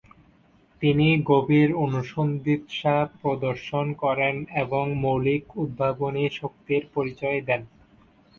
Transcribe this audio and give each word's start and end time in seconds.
তিনি 0.81 1.07
গভীর 1.23 1.69
অনুসন্ধিৎসা 1.77 2.95
প্রদর্শন 3.19 3.85
করেন 3.95 4.35
এবং 4.55 4.83
মৌলিক 5.01 5.43
উদ্ভাবনী 5.57 6.25
শক্তির 6.39 6.83
পরিচয় 6.93 7.39
দেন। 7.47 7.61